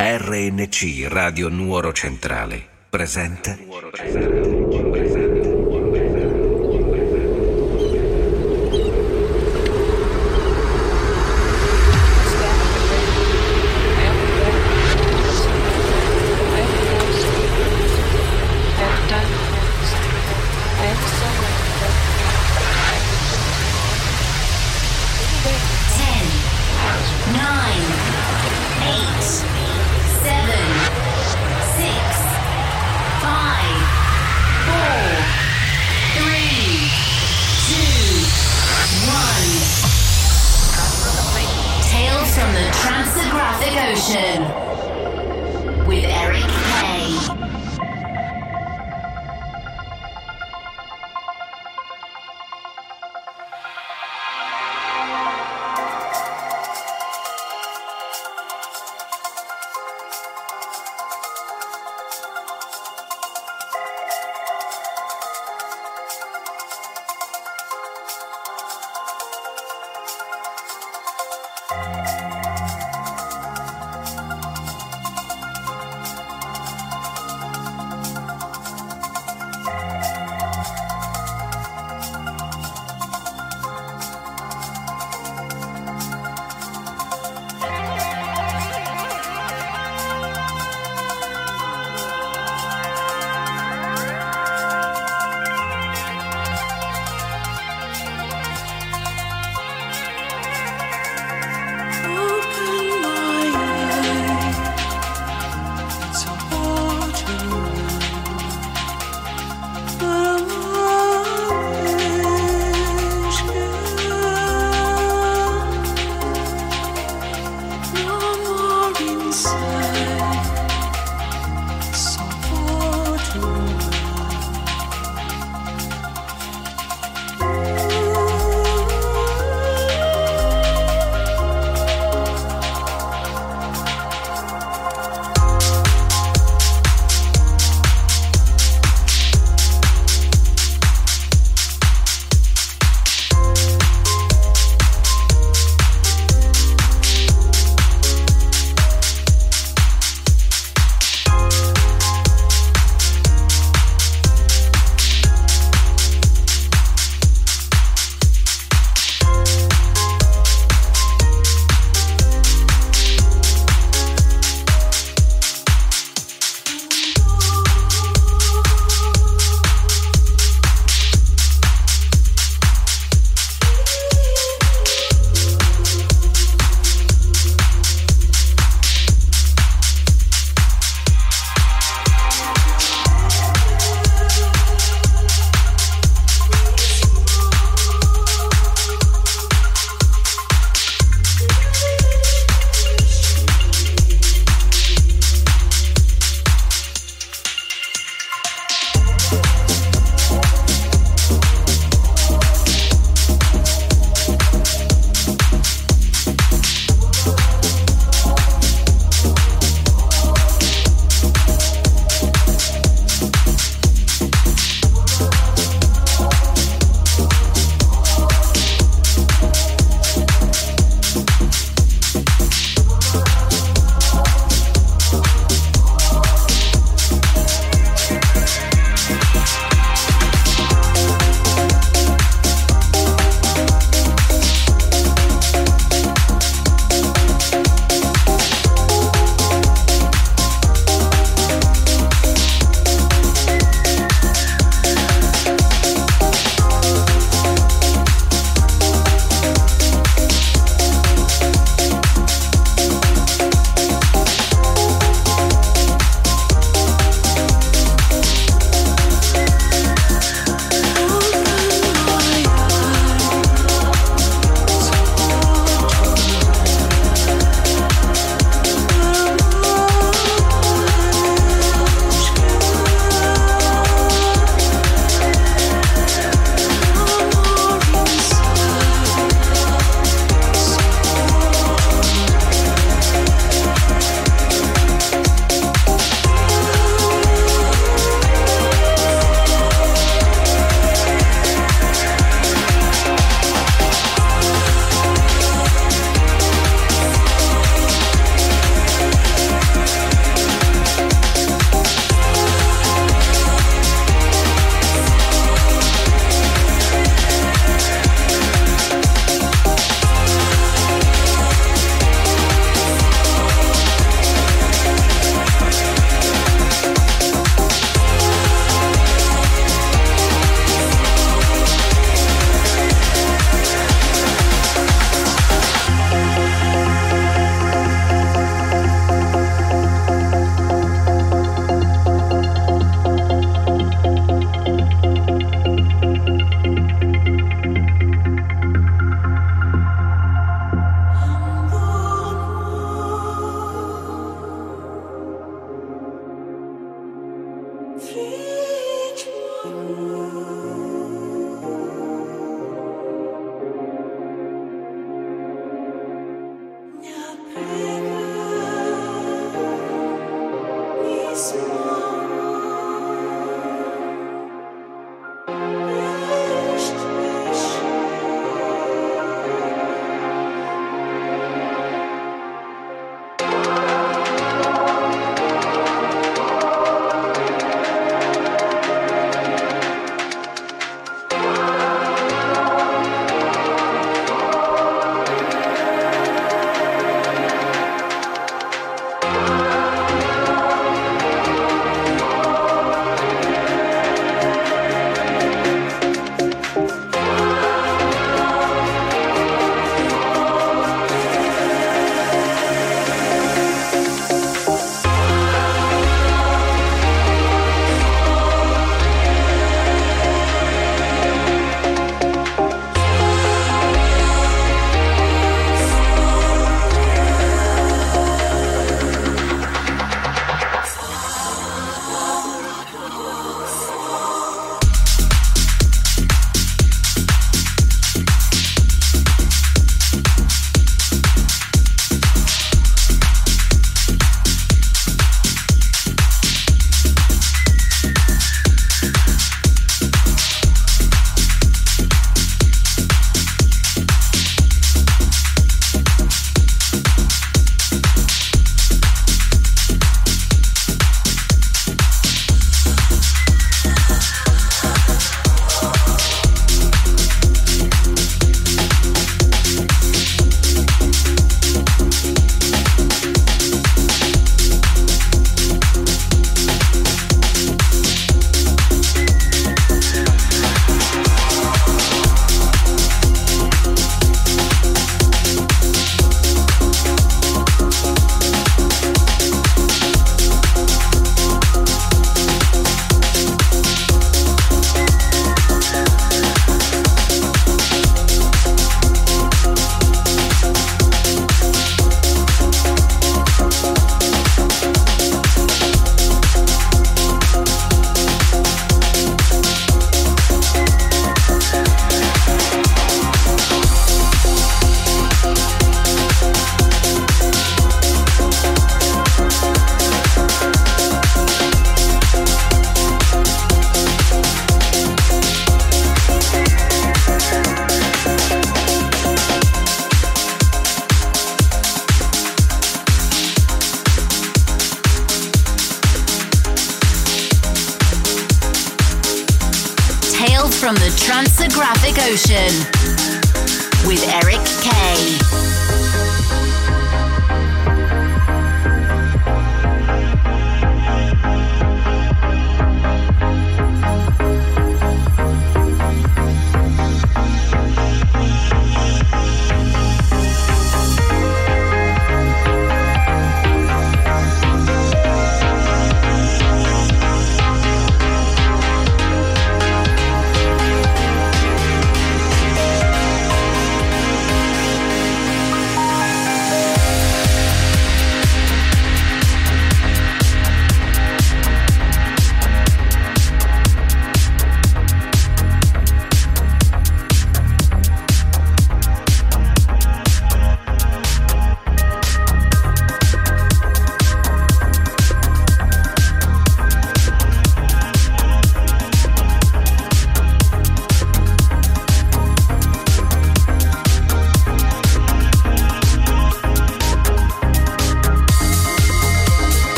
RNC 0.00 1.08
Radio 1.08 1.48
Nuoro 1.48 1.92
Centrale 1.92 2.64
presenta 2.88 3.58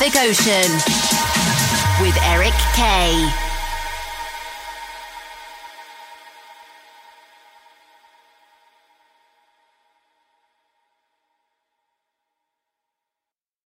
Pacific 0.00 0.30
Ocean. 0.30 0.89